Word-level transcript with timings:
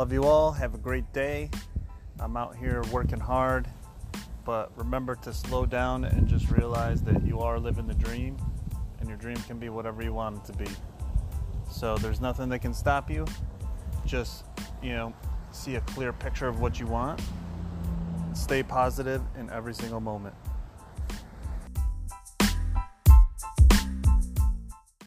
Love 0.00 0.14
you 0.14 0.24
all. 0.24 0.50
Have 0.50 0.74
a 0.74 0.78
great 0.78 1.12
day. 1.12 1.50
I'm 2.20 2.34
out 2.34 2.56
here 2.56 2.82
working 2.90 3.20
hard, 3.20 3.68
but 4.46 4.72
remember 4.74 5.14
to 5.16 5.30
slow 5.30 5.66
down 5.66 6.06
and 6.06 6.26
just 6.26 6.50
realize 6.50 7.02
that 7.02 7.22
you 7.22 7.40
are 7.40 7.58
living 7.58 7.86
the 7.86 7.92
dream, 7.92 8.38
and 8.98 9.10
your 9.10 9.18
dream 9.18 9.36
can 9.36 9.58
be 9.58 9.68
whatever 9.68 10.02
you 10.02 10.14
want 10.14 10.38
it 10.38 10.44
to 10.50 10.52
be. 10.54 10.70
So 11.70 11.98
there's 11.98 12.18
nothing 12.18 12.48
that 12.48 12.60
can 12.60 12.72
stop 12.72 13.10
you. 13.10 13.26
Just, 14.06 14.46
you 14.82 14.92
know, 14.92 15.12
see 15.50 15.74
a 15.74 15.82
clear 15.82 16.14
picture 16.14 16.48
of 16.48 16.62
what 16.62 16.80
you 16.80 16.86
want. 16.86 17.20
Stay 18.32 18.62
positive 18.62 19.20
in 19.38 19.50
every 19.50 19.74
single 19.74 20.00
moment. 20.00 20.34